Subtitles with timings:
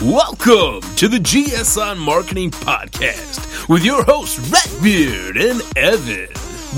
[0.00, 6.28] Welcome to the GS on Marketing Podcast with your hosts, Redbeard and Evan.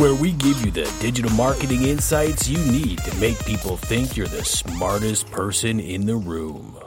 [0.00, 4.27] where we give you the digital marketing insights you need to make people think you're
[4.27, 6.79] the smartest person in the room.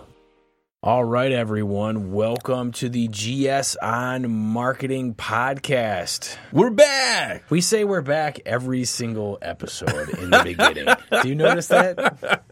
[0.81, 6.35] All right, everyone, welcome to the GS on Marketing Podcast.
[6.51, 7.49] We're back.
[7.51, 10.87] We say we're back every single episode in the beginning.
[11.21, 12.43] Do you notice that?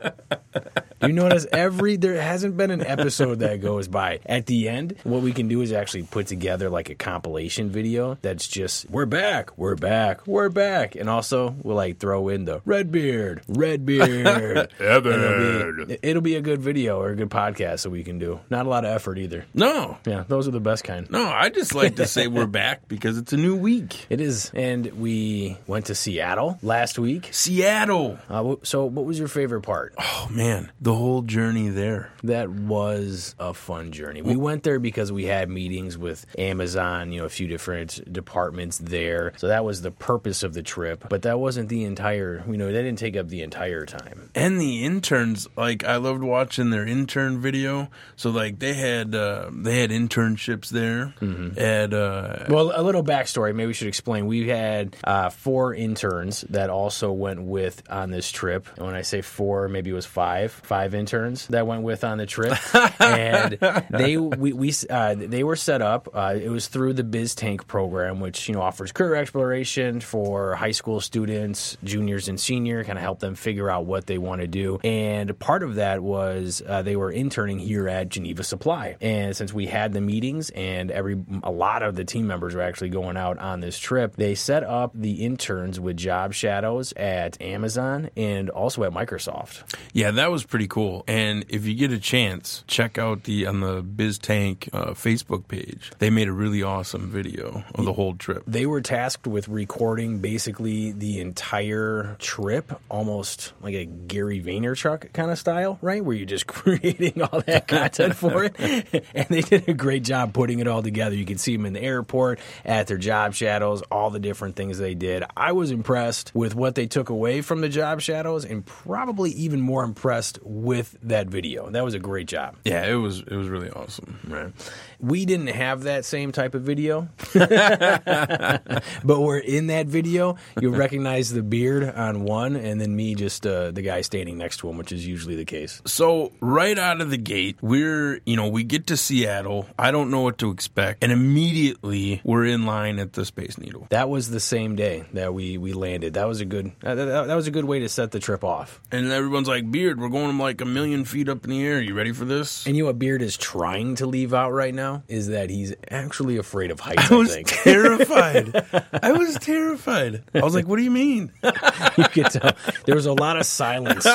[1.01, 4.19] You notice every there hasn't been an episode that goes by.
[4.25, 8.17] At the end, what we can do is actually put together like a compilation video
[8.21, 12.61] that's just we're back, we're back, we're back, and also we'll like throw in the
[12.65, 15.13] red beard, red beard, Evan.
[15.21, 18.39] It'll be, it'll be a good video or a good podcast that we can do.
[18.49, 19.45] Not a lot of effort either.
[19.53, 21.09] No, Yeah, those are the best kind.
[21.09, 24.07] no, I just like to say we're back because it's a new week.
[24.11, 27.29] It is, and we went to Seattle last week.
[27.31, 28.19] Seattle.
[28.29, 29.93] Uh, so, what was your favorite part?
[29.97, 32.11] Oh, man, the whole journey there.
[32.23, 34.21] That was a fun journey.
[34.21, 38.77] We went there because we had meetings with Amazon, you know, a few different departments
[38.77, 39.33] there.
[39.37, 41.05] So that was the purpose of the trip.
[41.09, 44.29] But that wasn't the entire, you know, that didn't take up the entire time.
[44.35, 47.89] And the interns, like I loved watching their intern video.
[48.15, 51.13] So like they had uh, they had internships there.
[51.57, 53.53] At uh, Well, a little backstory.
[53.55, 54.25] Maybe we should explain.
[54.25, 58.67] We had uh, four interns that also went with on this trip.
[58.77, 62.17] And when I say four, maybe it was five, five interns that went with on
[62.17, 62.57] the trip.
[62.99, 63.57] and
[63.89, 66.09] they we, we uh, they were set up.
[66.13, 70.55] Uh, it was through the Biz Tank program, which you know offers career exploration for
[70.55, 74.41] high school students, juniors and senior, kind of help them figure out what they want
[74.41, 74.79] to do.
[74.83, 78.97] And part of that was uh, they were interning here at Geneva Supply.
[79.01, 82.61] And since we had the meetings and every a lot of the team members were
[82.61, 87.41] actually going out on this trip, they set up the interns with job shadows at
[87.41, 89.63] Amazon and also at Microsoft.
[89.93, 91.03] Yeah, that was pretty cool.
[91.05, 95.91] And if you get a chance, check out the on the BizTank uh, Facebook page.
[95.99, 98.43] They made a really awesome video of the whole trip.
[98.47, 105.29] They were tasked with recording basically the entire trip, almost like a Gary Vaynerchuk kind
[105.29, 106.03] of style, right?
[106.03, 108.55] Where you're just creating all that content for it.
[109.13, 111.15] And they did a great job putting it all together.
[111.15, 114.77] You can see them in the airport, at their job shadows, all the different things
[114.77, 115.23] they did.
[115.35, 119.59] I was impressed with what they took away from the job shadows and probably even
[119.59, 121.69] more impressed with that video.
[121.69, 122.55] That was a great job.
[122.63, 124.19] Yeah, it was it was really awesome.
[124.27, 124.51] Right.
[124.99, 128.61] We didn't have that same type of video, but
[129.03, 130.37] we're in that video.
[130.59, 134.57] You'll recognize the beard on one, and then me, just uh, the guy standing next
[134.57, 135.81] to him, which is usually the case.
[135.85, 139.67] So right out of the gate, we're you know we get to Seattle.
[139.79, 143.87] I don't know what to expect, and immediately we're in line at the Space Needle.
[143.89, 146.13] That was the same day that we, we landed.
[146.13, 148.43] That was a good that, that, that was a good way to set the trip
[148.43, 148.79] off.
[148.91, 151.77] And everyone's like, "Beard, we're going like a million feet up in the air.
[151.77, 154.51] are You ready for this?" And you know what Beard is trying to leave out
[154.51, 157.03] right now is that he's actually afraid of heights.
[157.11, 158.65] I I, was think terrified.
[159.01, 160.23] I was terrified.
[160.33, 162.51] I was like, "What do you mean?" you could tell
[162.85, 164.05] there was a lot of silence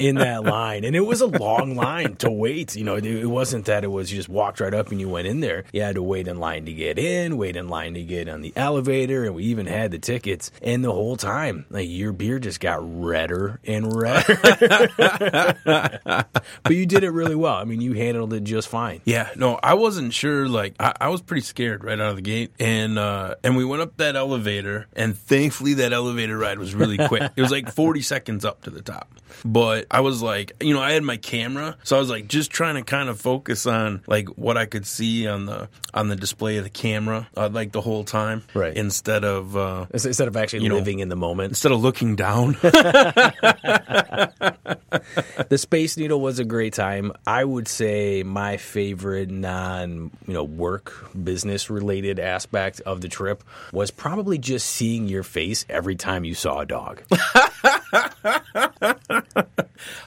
[0.00, 2.76] in that line, and it was a long line to wait.
[2.76, 5.28] You know, it, wasn't that it was you just walked right up and you went
[5.28, 5.64] in there.
[5.72, 8.40] You had to wait in line to get in, wait in line to get on
[8.40, 10.50] the elevator, and we even had the tickets.
[10.62, 15.56] And the whole time, like your beer just got redder and redder.
[15.64, 17.54] But you did it really well.
[17.54, 19.00] I mean, you handled it just fine.
[19.04, 20.48] Yeah, no, I wasn't sure.
[20.48, 23.64] Like, I, I was pretty scared right out of the gate, and uh, and we
[23.64, 27.30] went up that elevator, and thankfully that elevator ride was really quick.
[27.36, 29.12] it was like forty seconds up to the top.
[29.44, 32.50] But I was like, you know, I had my camera, so I was like just
[32.50, 36.16] trying to kind of focus on like what I could see on the on the
[36.16, 38.76] display of the camera, uh, like the whole time, Right.
[38.76, 41.50] Instead of uh, Instead of actually You know, living in the moment.
[41.50, 42.56] instead of looking down.
[45.50, 47.12] the Space Needle was a great time.
[47.26, 53.42] I would say my favorite non, you know, work business related aspect of the trip
[53.72, 57.02] was probably just seeing your face every time you saw a dog.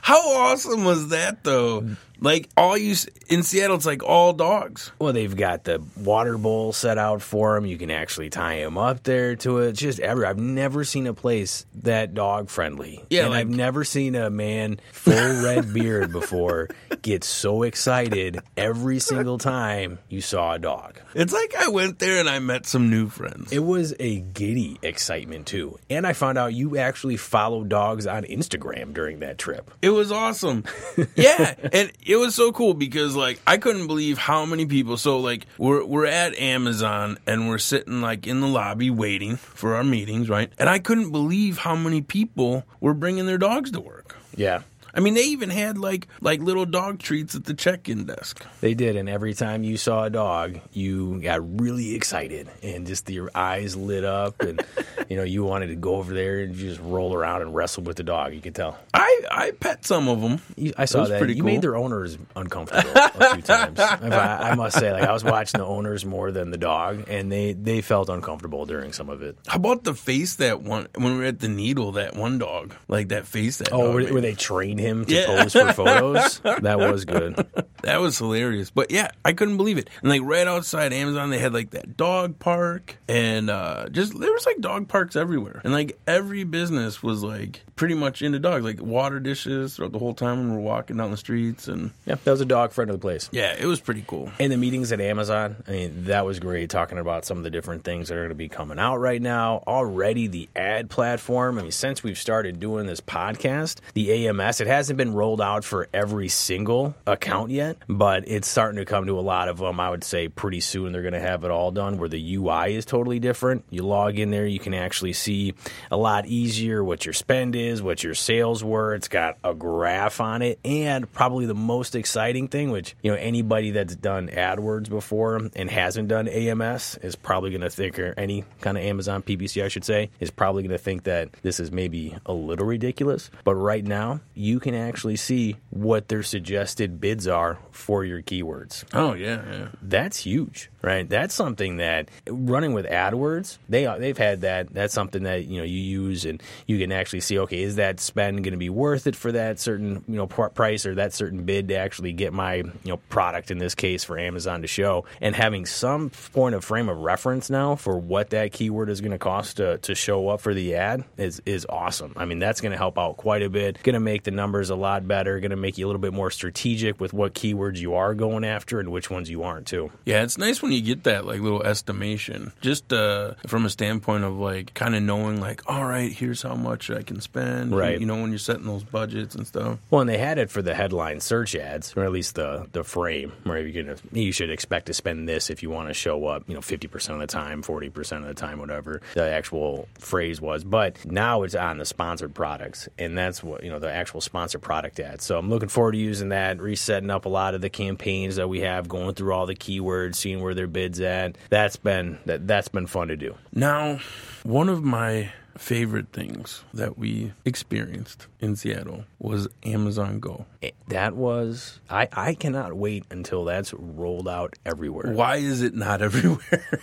[0.02, 1.88] How awesome was that, though?
[2.20, 2.96] Like all you
[3.28, 4.94] in Seattle, it's like all dogs.
[4.98, 7.66] Well, they've got the water bowl set out for them.
[7.66, 9.74] You can actually tie them up there to it.
[9.74, 10.26] Just every.
[10.26, 13.04] I've never seen a place that dog friendly.
[13.10, 15.14] Yeah, and like- I've never seen a man full
[15.44, 16.70] red beard before
[17.02, 21.02] get so excited every single time you saw a dog.
[21.16, 23.52] It's like I went there and I met some new friends.
[23.52, 28.22] It was a giddy excitement too, and I found out you actually follow dogs on
[28.26, 29.72] Instagram during that trip.
[29.82, 30.64] It was awesome.
[31.16, 34.96] yeah, and it was so cool because like I couldn't believe how many people.
[34.96, 39.74] So like we're we're at Amazon and we're sitting like in the lobby waiting for
[39.74, 40.54] our meetings, right?
[40.60, 44.18] And I couldn't believe how many people were bringing their dogs to work.
[44.36, 44.62] Yeah,
[44.94, 48.46] I mean, they even had like like little dog treats at the check-in desk.
[48.62, 53.10] They did, and every time you saw a dog, you got really excited and just
[53.10, 54.64] your eyes lit up, and
[55.10, 57.98] you know you wanted to go over there and just roll around and wrestle with
[57.98, 58.34] the dog.
[58.34, 58.78] You could tell.
[58.94, 60.42] I I pet some of them.
[60.56, 61.18] You, I saw that.
[61.18, 61.52] pretty you cool.
[61.52, 63.80] made their owners uncomfortable a few times.
[63.80, 67.32] I, I must say, like I was watching the owners more than the dog, and
[67.32, 69.38] they they felt uncomfortable during some of it.
[69.48, 71.94] How about the face that one when we were at the needle?
[71.94, 73.70] That one dog, like that face that.
[73.72, 74.24] Oh, dog where, made.
[74.24, 75.26] they trained him to Yeah.
[75.26, 76.40] pose for photos?
[76.62, 77.36] That was good.
[77.84, 78.70] That was hilarious.
[78.70, 79.90] But yeah, I couldn't believe it.
[80.02, 84.32] And like right outside Amazon, they had like that dog park and uh just there
[84.32, 85.62] was like dog parks everywhere.
[85.64, 90.00] And like every business was like pretty much into dogs, like water dishes throughout the
[90.00, 92.98] whole time when we're walking down the streets and Yeah, that was a dog friendly
[92.98, 93.30] place.
[93.32, 94.32] yeah, it was pretty cool.
[94.40, 97.50] And the meetings at Amazon, I mean, that was great talking about some of the
[97.50, 99.64] different things that are going to be coming out right now.
[99.68, 104.68] Already, the ad platform, I mean, since we've started doing this podcast, the AMS, it
[104.74, 109.20] hasn't been rolled out for every single account yet, but it's starting to come to
[109.20, 109.80] a lot of them.
[109.80, 112.76] I would say pretty soon they're going to have it all done where the UI
[112.76, 113.66] is totally different.
[113.70, 115.54] You log in there, you can actually see
[115.92, 118.96] a lot easier what your spend is, what your sales were.
[118.96, 123.18] It's got a graph on it, and probably the most exciting thing, which you know
[123.18, 128.16] anybody that's done AdWords before and hasn't done AMS is probably going to think, or
[128.18, 131.60] any kind of Amazon PPC, I should say, is probably going to think that this
[131.60, 133.30] is maybe a little ridiculous.
[133.44, 138.84] But right now, you can actually see what their suggested bids are for your keywords
[138.94, 139.68] Oh yeah, yeah.
[139.82, 141.08] that's huge, right?
[141.08, 144.74] That's something that running with AdWords, they they've had that.
[144.74, 147.38] That's something that you know you use and you can actually see.
[147.40, 150.48] Okay, is that spend going to be worth it for that certain you know pr-
[150.48, 154.04] price or that certain bid to actually get my you know product in this case
[154.04, 155.06] for Amazon to show?
[155.22, 159.12] And having some point of frame of reference now for what that keyword is going
[159.12, 162.14] to cost to, to show up for the ad is is awesome.
[162.16, 163.82] I mean, that's going to help out quite a bit.
[163.84, 165.40] Going to make the numbers a lot better.
[165.40, 168.44] Going to make you a little bit more strategic with what keywords you are going
[168.44, 169.92] after and which ones you aren't too.
[170.06, 174.24] Yeah, it's nice when you get that like little estimation, just uh, from a standpoint
[174.24, 177.76] of like kind of knowing like, all right, here's how much I can spend.
[177.76, 178.00] Right.
[178.00, 179.80] You know, when you're setting those budgets and stuff.
[179.90, 182.84] Well, and they had it for the headline search ads, or at least the the
[182.84, 186.28] frame, where you're gonna you should expect to spend this if you want to show
[186.28, 189.28] up, you know, fifty percent of the time, forty percent of the time, whatever the
[189.28, 190.64] actual phrase was.
[190.64, 194.62] But now it's on the sponsored products, and that's what you know the actual sponsored
[194.62, 195.24] product ads.
[195.24, 198.50] So I'm looking forward to using that, resetting up a lot of the campaigns that
[198.50, 201.38] we have, going through all the keywords, seeing where their bids at.
[201.50, 203.36] That's been that that's been fun to do.
[203.54, 204.00] Now,
[204.44, 210.46] one of my favorite things that we experienced in Seattle was Amazon Go.
[210.62, 215.14] Eh, that was I I cannot wait until that's rolled out everywhere.
[215.14, 216.82] Why is it not everywhere?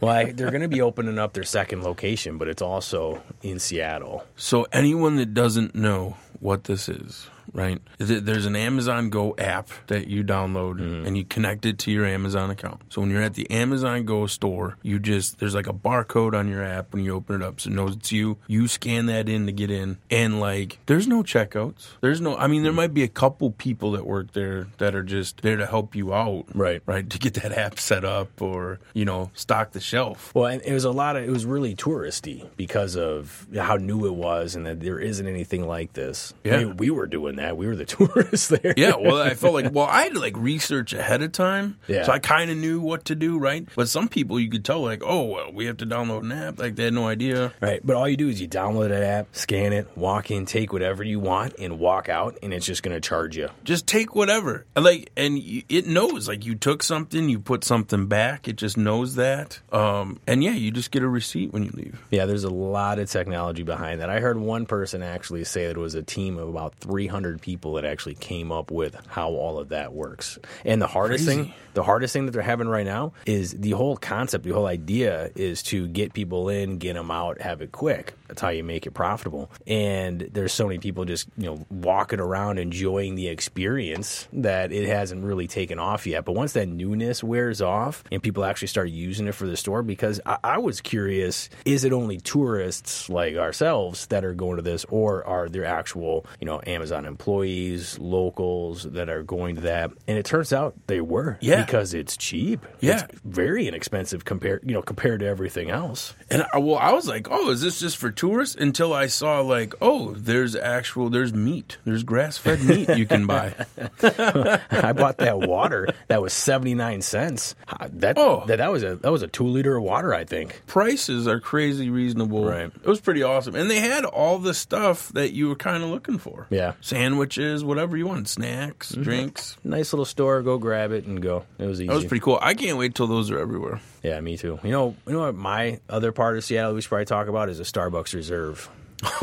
[0.00, 4.22] Well, they're going to be opening up their second location, but it's also in Seattle.
[4.36, 7.80] so, anyone that doesn't know what this is, right?
[7.98, 11.06] There's an Amazon Go app that you download mm.
[11.06, 12.80] and you connect it to your Amazon account.
[12.88, 16.48] So when you're at the Amazon Go store, you just there's like a barcode on
[16.48, 18.38] your app when you open it up, so it knows it's you.
[18.46, 21.88] You scan that in to get in, and like there's no checkouts.
[22.00, 22.36] There's no.
[22.36, 25.56] I mean, there might be a couple people that work there that are just there
[25.56, 26.82] to help you out, Right.
[26.86, 30.34] Right to get that app set up or you know stock the shelf.
[30.34, 34.06] Well, and it was a lot of it was really touristy because of how new
[34.06, 36.32] it was, and that there isn't anything like this.
[36.44, 36.58] I Yeah.
[36.58, 37.41] mean, we were doing that.
[37.50, 38.74] We were the tourists there.
[38.76, 42.04] Yeah, well, I felt like well, I had to like research ahead of time, Yeah.
[42.04, 43.66] so I kind of knew what to do, right?
[43.74, 46.60] But some people you could tell like, oh, well, we have to download an app,
[46.60, 47.52] like they had no idea.
[47.60, 50.72] Right, but all you do is you download that app, scan it, walk in, take
[50.72, 53.48] whatever you want, and walk out, and it's just going to charge you.
[53.64, 55.38] Just take whatever, like, and
[55.68, 58.46] it knows like you took something, you put something back.
[58.46, 62.02] It just knows that, um, and yeah, you just get a receipt when you leave.
[62.10, 64.10] Yeah, there's a lot of technology behind that.
[64.10, 67.74] I heard one person actually say that it was a team of about 300 people
[67.74, 70.38] that actually came up with how all of that works.
[70.64, 71.44] And the hardest Crazy.
[71.44, 74.66] thing, the hardest thing that they're having right now is the whole concept, the whole
[74.66, 78.14] idea is to get people in, get them out, have it quick.
[78.28, 79.50] That's how you make it profitable.
[79.66, 84.88] And there's so many people just, you know, walking around enjoying the experience that it
[84.88, 86.24] hasn't really taken off yet.
[86.24, 89.82] But once that newness wears off and people actually start using it for the store,
[89.82, 94.62] because I, I was curious, is it only tourists like ourselves that are going to
[94.62, 99.90] this, or are there actual, you know, Amazon employees, locals that are going to that?
[100.06, 101.64] And it turns out they were, Yeah.
[101.64, 102.64] because it's cheap.
[102.80, 103.04] Yeah.
[103.04, 106.14] it's very inexpensive compared, you know, compared to everything else.
[106.30, 108.56] And I, well, I was like, oh, is this just for tourists?
[108.56, 113.26] Until I saw like, oh, there's actual, there's meat, there's grass fed meat you can
[113.26, 113.54] buy.
[114.02, 117.54] I bought that water that was seventy nine cents.
[117.90, 118.44] That, Oh.
[118.46, 120.62] that that was a that was a two liter of water, I think.
[120.66, 122.44] prices are crazy reasonable.
[122.44, 122.66] Right.
[122.74, 123.54] It was pretty awesome.
[123.54, 126.46] And they had all the stuff that you were kind of looking for.
[126.50, 126.72] Yeah.
[127.12, 129.02] Sandwiches, whatever you want, snacks, mm-hmm.
[129.02, 129.56] drinks.
[129.62, 130.42] Nice little store.
[130.42, 131.44] Go grab it and go.
[131.58, 131.88] It was easy.
[131.88, 132.38] That was pretty cool.
[132.40, 133.80] I can't wait till those are everywhere.
[134.02, 134.58] yeah, me too.
[134.62, 135.34] You know, you know what?
[135.34, 138.70] My other part of Seattle we should probably talk about is a Starbucks Reserve.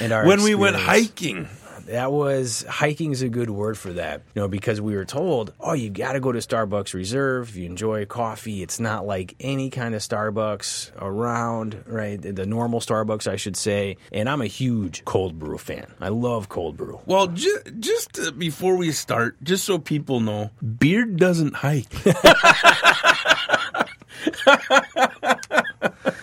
[0.00, 1.48] and our when we went hiking,
[1.86, 4.22] that was hiking is a good word for that.
[4.34, 7.56] You know, because we were told, oh, you got to go to Starbucks Reserve if
[7.56, 8.62] you enjoy coffee.
[8.62, 12.20] It's not like any kind of Starbucks around, right?
[12.20, 13.96] The normal Starbucks, I should say.
[14.12, 15.86] And I'm a huge cold brew fan.
[16.00, 17.00] I love cold brew.
[17.06, 21.92] well, ju- just uh, before we start, just so people know, Beard doesn't hike.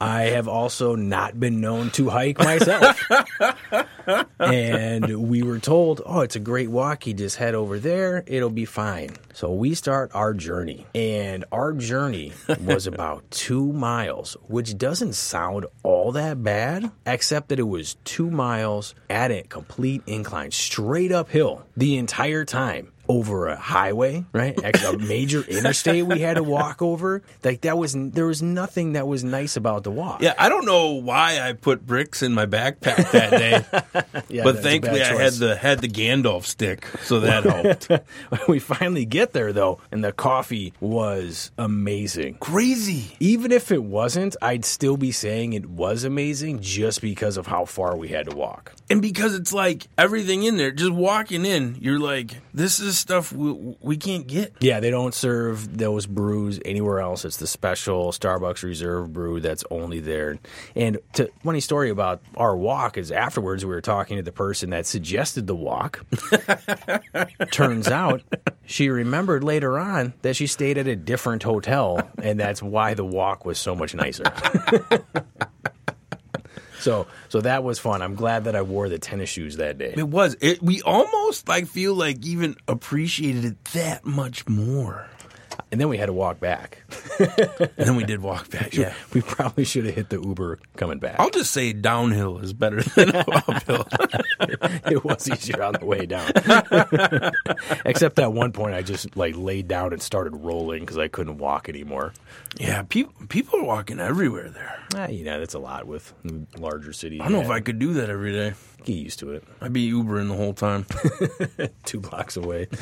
[0.00, 2.98] I have also not been known to hike myself.
[4.40, 7.06] and we were told, oh, it's a great walk.
[7.06, 9.10] You just head over there, it'll be fine.
[9.34, 10.86] So we start our journey.
[10.94, 12.32] And our journey
[12.64, 18.30] was about two miles, which doesn't sound all that bad, except that it was two
[18.30, 24.62] miles at a complete incline, straight uphill the entire time over a highway, right?
[24.62, 27.22] Actually, a major interstate we had to walk over.
[27.42, 30.22] Like that was there was nothing that was nice about the walk.
[30.22, 34.60] yeah, I don't know why I put bricks in my backpack that day, Yeah, but
[34.60, 37.90] thankfully I had the had the Gandalf stick, so that helped.
[38.48, 42.34] we finally get there though, and the coffee was amazing.
[42.34, 43.16] Crazy.
[43.18, 47.64] Even if it wasn't, I'd still be saying it was amazing just because of how
[47.64, 48.72] far we had to walk.
[48.88, 53.32] And because it's like everything in there, just walking in, you're like, this is stuff
[53.32, 54.54] we, we can't get.
[54.60, 57.24] Yeah, they don't serve those brews anywhere else.
[57.24, 60.38] It's the special Starbucks Reserve brew that's only there.
[60.74, 64.70] And to, funny story about our walk is afterwards we were talking to the person
[64.70, 66.04] that suggested the walk.
[67.50, 68.22] Turns out
[68.64, 73.04] she remembered later on that she stayed at a different hotel, and that's why the
[73.04, 74.24] walk was so much nicer.
[76.80, 78.02] so, so that was fun.
[78.02, 79.94] I'm glad that I wore the tennis shoes that day.
[79.96, 80.36] It was.
[80.40, 85.08] It, we almost like feel like even appreciated it that much more.
[85.70, 86.82] And then we had to walk back.
[87.20, 88.74] And then we did walk back.
[88.74, 88.94] Yeah.
[89.14, 91.16] We probably should have hit the Uber coming back.
[91.18, 93.86] I'll just say downhill is better than uphill.
[94.86, 96.30] it was easier on the way down.
[97.84, 101.38] Except at one point, I just like laid down and started rolling because I couldn't
[101.38, 102.12] walk anymore.
[102.58, 104.78] yeah, people people are walking everywhere there.
[104.94, 106.12] Ah, you know, that's a lot with
[106.58, 107.20] larger cities.
[107.20, 108.54] I don't know if I could do that every day.
[108.84, 109.44] Get used to it.
[109.60, 110.86] I'd be Ubering the whole time.
[111.84, 112.66] Two blocks away,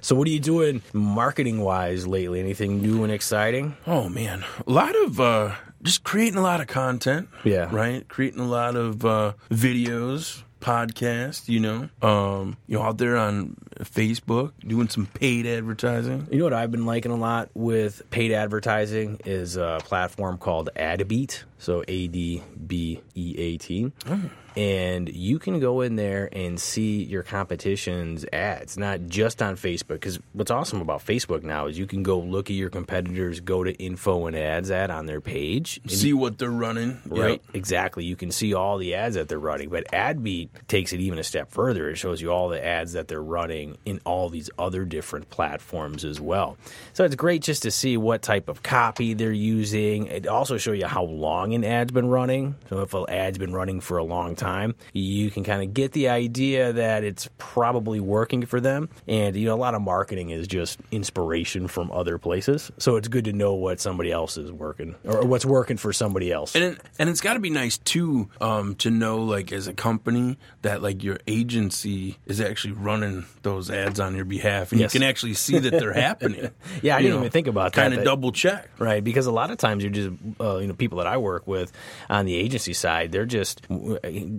[0.00, 2.40] so, what are you doing marketing wise lately?
[2.40, 3.76] Anything new and exciting?
[3.86, 7.28] Oh man, a lot of uh, just creating a lot of content.
[7.44, 7.68] Yeah.
[7.70, 8.06] right.
[8.08, 11.48] Creating a lot of uh, videos, podcasts.
[11.48, 16.26] You know, um, you know, out there on Facebook, doing some paid advertising.
[16.30, 20.70] You know what I've been liking a lot with paid advertising is a platform called
[20.74, 21.44] AdBeat.
[21.58, 23.92] So A D B E A T.
[24.56, 29.88] And you can go in there and see your competition's ads, not just on Facebook.
[29.88, 33.64] Because what's awesome about Facebook now is you can go look at your competitors, go
[33.64, 35.80] to info and ads ad on their page.
[35.82, 37.00] and See what they're running.
[37.06, 37.54] Right, Yep.
[37.54, 38.04] exactly.
[38.04, 41.24] You can see all the ads that they're running, but AdBeat takes it even a
[41.24, 41.90] step further.
[41.90, 46.04] It shows you all the ads that they're running in all these other different platforms
[46.04, 46.56] as well.
[46.92, 50.06] So it's great just to see what type of copy they're using.
[50.06, 52.54] It also shows you how long an ad's been running.
[52.70, 54.43] So if an ad's been running for a long time,
[54.92, 58.88] you can kind of get the idea that it's probably working for them.
[59.08, 62.70] And you know, a lot of marketing is just inspiration from other places.
[62.78, 66.32] So it's good to know what somebody else is working or what's working for somebody
[66.32, 66.54] else.
[66.54, 69.74] And it, and it's got to be nice too um, to know like as a
[69.74, 74.92] company that like your agency is actually running those ads on your behalf and Yes.
[74.94, 76.50] you can actually see that they're happening.
[76.82, 78.68] Yeah, I didn't even think about that, Kind of double check.
[78.78, 80.10] Right, because a lot of times you're just,
[80.40, 81.72] uh, you know, people that I work with
[82.10, 83.62] on the agency side, they're just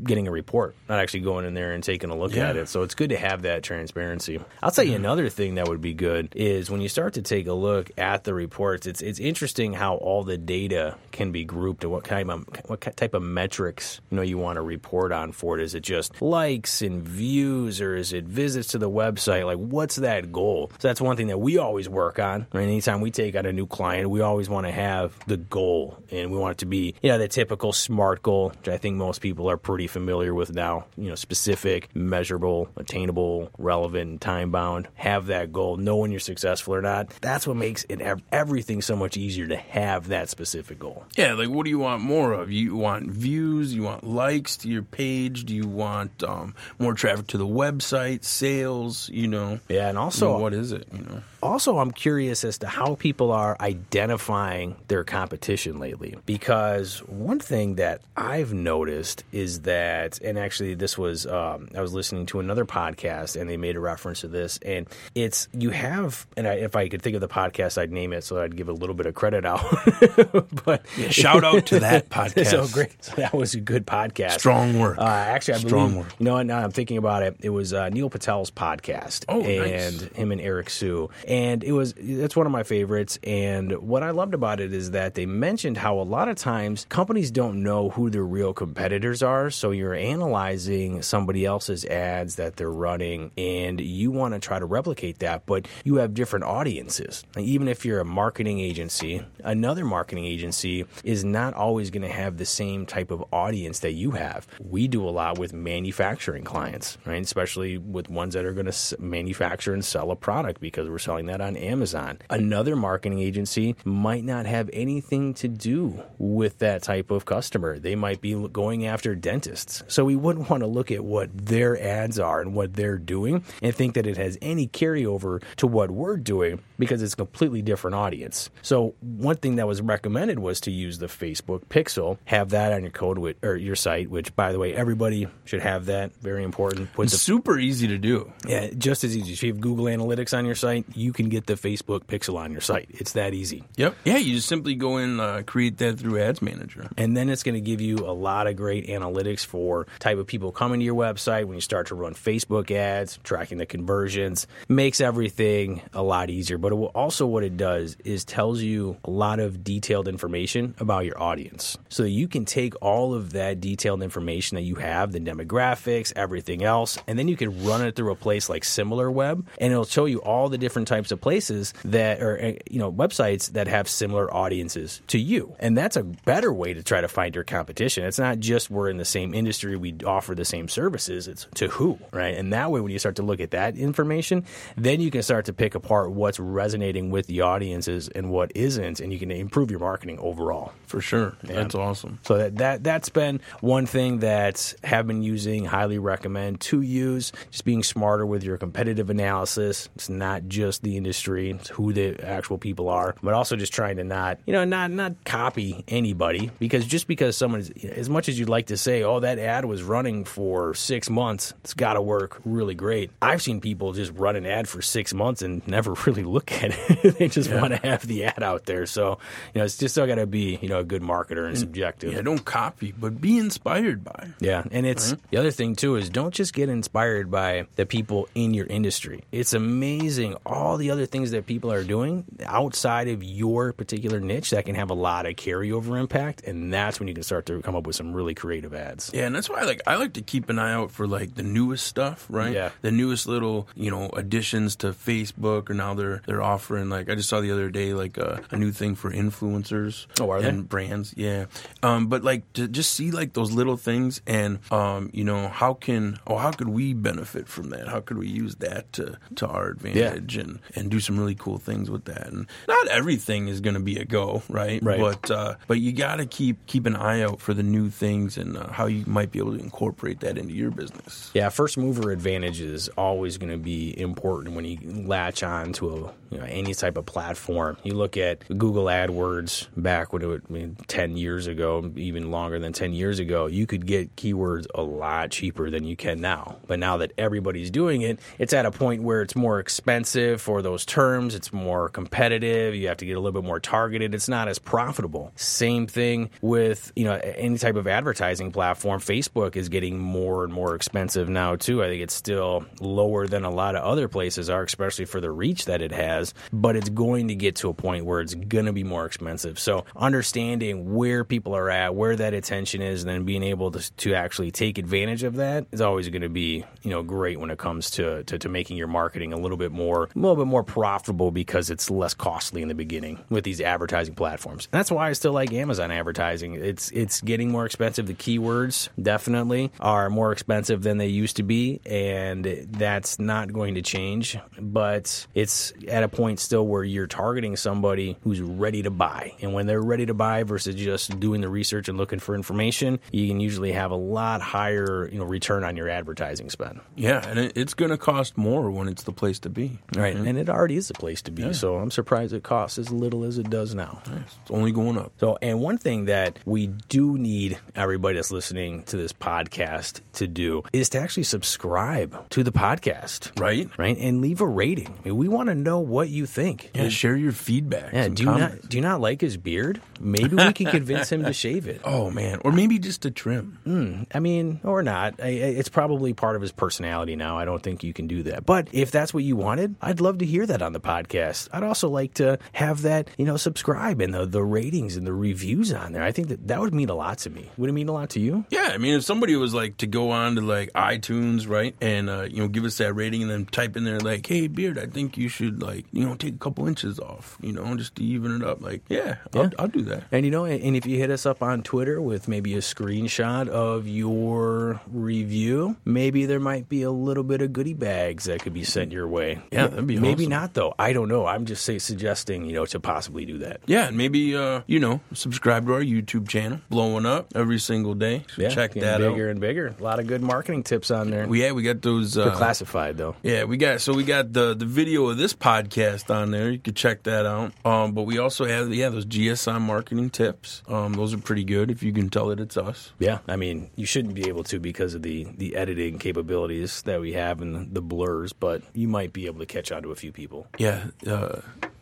[0.03, 2.49] getting a report, not actually going in there and taking a look Yeah.
[2.49, 2.67] at it.
[2.69, 4.39] So it's good to have that transparency.
[4.61, 7.47] I'll tell you another thing that would be good is when you start to take
[7.47, 8.87] a look at the reports.
[8.87, 12.81] It's it's interesting how all the data can be grouped and what kind of what
[12.97, 15.63] type of metrics you know you want to report on for it.
[15.63, 19.45] Is it just likes and views, or is it visits to the website?
[19.45, 20.71] Like, what's that goal?
[20.79, 22.47] So that's one thing that we always work on.
[22.53, 22.63] Right?
[22.63, 26.31] Anytime we take on a new client, we always want to have the goal, and
[26.31, 29.19] we want it to be you know the typical SMART goal, which I think most
[29.21, 30.85] people are pretty familiar with now.
[30.97, 34.87] You know, specific, measurable, attainable, relevant, time bound.
[34.95, 35.77] Have that goal.
[35.77, 37.09] Know when you're successful or not.
[37.21, 38.01] That's what makes it
[38.31, 41.05] everything so much easier to have that specific goal.
[41.15, 42.51] Yeah, like what do you want more of?
[42.51, 43.73] You want views?
[43.73, 45.45] You want likes to your page?
[45.45, 48.23] Do you want um, more traffic to the website?
[48.23, 49.09] Sales?
[49.09, 49.59] You know?
[49.67, 50.87] Yeah, and also you know, what is it?
[50.91, 51.23] You know?
[51.41, 56.15] Also, I'm curious as to how people are identifying their competition lately.
[56.25, 61.93] Because one thing that I've noticed is that, and actually, this was, um, I was
[61.93, 64.57] listening to another podcast and they made a reference to this.
[64.65, 68.13] And it's, you have, and I, if I could think of the podcast, I'd name
[68.13, 69.61] it so I'd give a little bit of credit out.
[70.65, 72.47] but yeah, shout out to that podcast.
[72.47, 73.03] so great.
[73.03, 74.39] So that was a good podcast.
[74.39, 74.97] Strong work.
[74.97, 76.15] Uh, actually, I Strong believe, work.
[76.19, 77.37] you know, now I'm thinking about it.
[77.41, 79.25] It was uh, Neil Patel's podcast.
[79.27, 80.01] Oh, and nice.
[80.13, 83.19] him and Eric Siu, and it was that's one of my favorites.
[83.23, 86.85] And what I loved about it is that they mentioned how a lot of times
[86.89, 92.57] companies don't know who their real competitors are, so you're analyzing somebody else's ads that
[92.57, 97.23] they're running, and you want to try to replicate that, but you have different audiences.
[97.37, 102.37] Even if you're a marketing agency, another marketing agency is not always going to have
[102.37, 104.47] the same type of audience that you have.
[104.59, 107.21] We do a lot with manufacturing clients, right?
[107.21, 111.27] Especially with ones that are going to manufacture and sell a product because we're selling
[111.27, 112.19] that on Amazon.
[112.29, 117.79] Another marketing agency might not have anything to do with that type of customer.
[117.79, 119.44] They might be going after dentists.
[119.87, 123.43] So we wouldn't want to look at what their ads are and what they're doing
[123.61, 127.61] and think that it has any carryover to what we're doing because it's a completely
[127.61, 128.49] different audience.
[128.61, 132.81] So one thing that was recommended was to use the Facebook Pixel, have that on
[132.81, 136.15] your code with, or your site, which by the way, everybody should have that.
[136.21, 136.91] Very important.
[136.93, 138.31] Put it's the, super easy to do.
[138.47, 139.33] Yeah, just as easy.
[139.33, 142.51] If you have Google Analytics on your site, you can get the Facebook pixel on
[142.51, 142.89] your site.
[142.91, 143.63] It's that easy.
[143.77, 143.95] Yep.
[144.05, 146.89] Yeah, you just simply go in and uh, create that through Ads Manager.
[146.97, 150.27] And then it's going to give you a lot of great analytics for type of
[150.27, 154.47] people coming to your website when you start to run Facebook ads, tracking the conversions.
[154.67, 156.57] Makes everything a lot easier.
[156.65, 161.05] But will, also what it does is tells you a lot of detailed information about
[161.05, 161.77] your audience.
[161.89, 166.63] So you can take all of that detailed information that you have, the demographics, everything
[166.63, 170.05] else, and then you can run it through a place like SimilarWeb and it'll show
[170.05, 173.87] you all the different types of places that or uh, you know websites that have
[173.87, 175.55] similar audiences to you.
[175.59, 178.05] And that's a better way to try to find your competition.
[178.05, 181.67] It's not just we're in the same industry we offer the same services it's to
[181.67, 182.33] who right?
[182.33, 184.45] And that way when you start to look at that information
[184.75, 188.99] then you can start to pick apart what's resonating with the audiences and what isn't
[188.99, 191.55] and you can improve your marketing overall for sure yeah.
[191.55, 196.59] that's awesome so that, that that's been one thing that have been using highly recommend
[196.59, 201.93] to use just being smarter with your competitive analysis it's not just the industry who
[201.93, 205.83] the actual people are, but also just trying to not, you know, not not copy
[205.87, 209.39] anybody because just because someone is, as much as you'd like to say, oh, that
[209.39, 213.11] ad was running for six months, it's got to work really great.
[213.21, 216.77] I've seen people just run an ad for six months and never really look at
[216.89, 217.17] it.
[217.19, 217.61] they just yeah.
[217.61, 218.85] want to have the ad out there.
[218.85, 219.19] So,
[219.53, 222.13] you know, it's just still got to be, you know, a good marketer and subjective.
[222.13, 224.29] Yeah, don't copy, but be inspired by.
[224.39, 225.21] Yeah, and it's right?
[225.31, 229.23] the other thing too is don't just get inspired by the people in your industry.
[229.31, 234.19] It's amazing all the other things things that people are doing outside of your particular
[234.19, 237.45] niche that can have a lot of carryover impact, and that's when you can start
[237.47, 239.11] to come up with some really creative ads.
[239.13, 241.35] Yeah, and that's why I like I like to keep an eye out for like
[241.35, 242.53] the newest stuff, right?
[242.53, 247.09] Yeah, the newest little you know additions to Facebook, or now they're they're offering like
[247.09, 250.37] I just saw the other day like a, a new thing for influencers oh, are
[250.37, 251.13] and brands.
[251.17, 251.45] Yeah,
[251.81, 255.73] um, but like to just see like those little things and um, you know how
[255.73, 257.87] can oh how could we benefit from that?
[257.87, 260.43] How could we use that to to our advantage yeah.
[260.43, 262.27] and and do some some really cool things with that.
[262.27, 264.81] And not everything is going to be a go, right?
[264.83, 264.99] Right.
[264.99, 268.37] But uh, but you got to keep keep an eye out for the new things
[268.37, 271.31] and uh, how you might be able to incorporate that into your business.
[271.33, 276.05] Yeah, first mover advantage is always going to be important when you latch on to
[276.05, 277.77] a you know any type of platform.
[277.83, 282.31] You look at Google AdWords back when it would, I mean, ten years ago, even
[282.31, 286.21] longer than ten years ago, you could get keywords a lot cheaper than you can
[286.21, 286.57] now.
[286.67, 290.61] But now that everybody's doing it, it's at a point where it's more expensive for
[290.61, 294.29] those terms, it's more competitive, you have to get a little bit more targeted, it's
[294.29, 295.31] not as profitable.
[295.35, 298.99] Same thing with, you know, any type of advertising platform.
[298.99, 301.83] Facebook is getting more and more expensive now too.
[301.83, 305.31] I think it's still lower than a lot of other places are, especially for the
[305.31, 306.14] reach that it has,
[306.51, 309.59] but it's going to get to a point where it's going to be more expensive.
[309.59, 313.91] So understanding where people are at, where that attention is, and then being able to,
[313.97, 317.51] to actually take advantage of that is always going to be, you know, great when
[317.51, 320.47] it comes to, to, to making your marketing a little bit more, a little bit
[320.47, 324.67] more profitable profitable because it's less costly in the beginning with these advertising platforms.
[324.71, 326.53] And that's why I still like Amazon advertising.
[326.53, 328.07] It's it's getting more expensive.
[328.07, 333.75] The keywords definitely are more expensive than they used to be, and that's not going
[333.75, 334.37] to change.
[334.59, 339.53] But it's at a point still where you're targeting somebody who's ready to buy, and
[339.53, 343.27] when they're ready to buy versus just doing the research and looking for information, you
[343.27, 346.79] can usually have a lot higher you know return on your advertising spend.
[346.95, 349.79] Yeah, and it, it's going to cost more when it's the place to be.
[349.95, 350.27] Right, mm-hmm.
[350.27, 351.53] and it already is the place to be.
[351.53, 354.01] So I'm surprised it costs as little as it does now.
[354.05, 355.11] It's only going up.
[355.19, 360.27] So, and one thing that we do need everybody that's listening to this podcast to
[360.27, 363.69] do is to actually subscribe to the podcast, Right?
[363.77, 364.93] right, and leave a rating.
[365.03, 366.71] I mean, we want to know what you think.
[366.75, 367.93] Yeah, share your feedback.
[367.93, 369.81] Yeah, some do you not do you not like his beard?
[369.99, 371.81] Maybe we can convince him to shave it.
[371.85, 374.05] Oh man, or maybe just a trim.
[374.13, 375.15] I mean, or not.
[375.21, 377.37] I, I- it's probably part of his personality now.
[377.37, 378.45] I don't think you can do that.
[378.45, 381.47] But if that's what you wanted, I'd love to hear that on the podcast.
[381.53, 385.13] I'd also like to have that, you know, subscribe and the, the ratings and the
[385.13, 386.03] reviews on there.
[386.03, 387.49] I think that that would mean a lot to me.
[387.57, 388.45] Would it mean a lot to you?
[388.49, 392.09] Yeah, I mean, if somebody was like to go on to like iTunes, right, and
[392.09, 394.77] uh, you know, give us that rating, and then type in there like, "Hey, Beard,
[394.77, 397.95] I think you should like, you know, take a couple inches off, you know, just
[397.95, 399.49] to even it up." Like, yeah, I'll, Yeah.
[399.59, 400.03] I'll do that.
[400.11, 402.59] And you know, and and if you hit us up on Twitter with maybe a
[402.59, 408.41] screenshot of your review, maybe there might be a little bit of goodie bags that
[408.41, 409.41] could be sent your way.
[409.51, 410.29] Yeah, that'd be maybe awesome.
[410.31, 410.73] not though.
[410.77, 411.25] I don't know.
[411.25, 413.61] I'm just say, suggesting, you know, to possibly do that.
[413.65, 417.93] Yeah, and maybe uh, you know, subscribe to our YouTube channel, blowing up every single
[417.93, 418.25] day.
[418.35, 419.13] So Yeah, check that bigger out.
[419.13, 419.75] Bigger and bigger.
[419.79, 421.27] A lot of good marketing tips on there.
[421.27, 422.17] We, yeah, we got those.
[422.17, 423.15] Uh, classified though.
[423.23, 425.74] Yeah, we got so we got the the video of this podcast
[426.09, 426.49] on there.
[426.49, 427.53] You could check that out.
[427.65, 430.63] Um, but we also have yeah those GSI marketing tips.
[430.67, 432.93] Um, those are pretty good if you can tell that it's us.
[432.99, 437.01] Yeah, I mean, you shouldn't be able to because of the the editing capabilities that
[437.01, 439.95] we have and the blurs, but you might be able to catch on to a
[439.95, 440.47] few people.
[440.57, 441.41] Yeah, uh,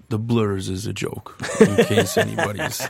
[0.10, 2.88] the blurs is a joke in case anybody's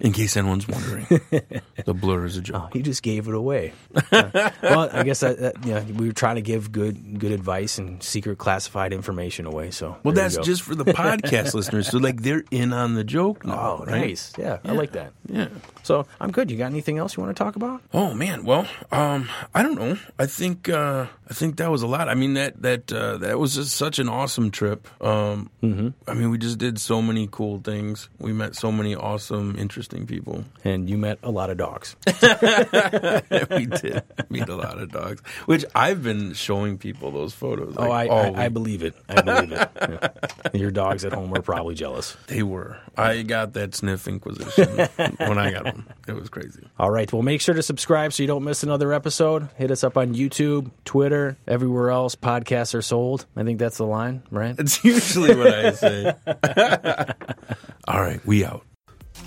[0.00, 1.06] in case anyone's wondering.
[1.84, 2.74] The blur is a joke.
[2.74, 3.72] He just gave it away.
[4.12, 7.78] Uh, well, I guess that, that know, we were trying to give good good advice
[7.78, 9.70] and secret classified information away.
[9.70, 11.88] So Well, that's just for the podcast listeners.
[11.88, 13.44] So like they're in on the joke.
[13.46, 14.08] Now, oh right?
[14.08, 14.32] nice.
[14.36, 15.12] Yeah, I like that.
[15.28, 15.48] Yeah.
[15.82, 16.50] So I'm good.
[16.50, 17.80] You got anything else you want to talk about?
[17.94, 19.96] Oh man, well, um, I don't know.
[20.18, 22.08] I think uh, I think that was a lot.
[22.10, 24.86] I mean that that uh, that was just such an awesome trip.
[25.02, 25.88] Um, Mm-hmm.
[26.08, 28.08] I mean, we just did so many cool things.
[28.18, 30.46] We met so many awesome, interesting people.
[30.64, 31.94] And you met a lot of dogs.
[32.06, 37.74] we did meet a lot of dogs, which I've been showing people those photos.
[37.76, 38.94] Oh, I, all I, I believe it.
[39.10, 39.70] I believe it.
[39.78, 40.08] Yeah.
[40.54, 42.16] Your dogs at home are probably jealous.
[42.28, 42.78] they were.
[42.96, 45.86] I got that sniff inquisition when I got them.
[46.06, 46.66] It was crazy.
[46.78, 47.12] All right.
[47.12, 49.50] Well, make sure to subscribe so you don't miss another episode.
[49.56, 53.26] Hit us up on YouTube, Twitter, everywhere else podcasts are sold.
[53.36, 54.54] I think that's the line, right?
[54.58, 56.14] It's usually what I say.
[57.88, 58.64] all right, we out.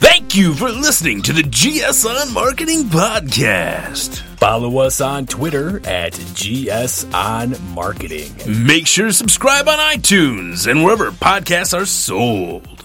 [0.02, 4.22] Thank you for listening to the GS on Marketing Podcast.
[4.40, 8.34] Follow us on Twitter at GS on Marketing.
[8.66, 12.81] Make sure to subscribe on iTunes and wherever podcasts are sold.